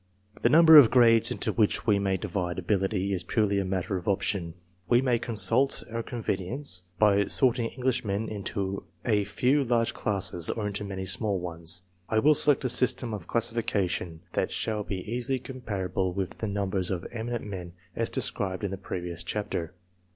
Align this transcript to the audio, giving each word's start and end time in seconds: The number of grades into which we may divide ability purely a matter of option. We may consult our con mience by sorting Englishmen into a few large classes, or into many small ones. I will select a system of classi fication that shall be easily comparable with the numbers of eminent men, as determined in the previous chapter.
The 0.41 0.49
number 0.49 0.77
of 0.77 0.89
grades 0.89 1.29
into 1.29 1.53
which 1.53 1.85
we 1.85 1.99
may 1.99 2.17
divide 2.17 2.57
ability 2.57 3.15
purely 3.27 3.59
a 3.59 3.63
matter 3.65 3.97
of 3.97 4.07
option. 4.07 4.55
We 4.89 4.99
may 4.99 5.19
consult 5.19 5.83
our 5.91 6.01
con 6.01 6.23
mience 6.23 6.81
by 6.97 7.25
sorting 7.25 7.69
Englishmen 7.69 8.27
into 8.27 8.85
a 9.05 9.25
few 9.25 9.63
large 9.63 9.93
classes, 9.93 10.49
or 10.49 10.65
into 10.65 10.83
many 10.83 11.05
small 11.05 11.39
ones. 11.39 11.83
I 12.09 12.17
will 12.17 12.33
select 12.33 12.65
a 12.65 12.67
system 12.69 13.13
of 13.13 13.27
classi 13.27 13.53
fication 13.53 14.21
that 14.33 14.49
shall 14.49 14.83
be 14.83 15.07
easily 15.07 15.37
comparable 15.37 16.13
with 16.13 16.39
the 16.39 16.47
numbers 16.47 16.89
of 16.89 17.05
eminent 17.11 17.45
men, 17.45 17.73
as 17.95 18.09
determined 18.09 18.63
in 18.63 18.71
the 18.71 18.77
previous 18.77 19.21
chapter. 19.23 19.75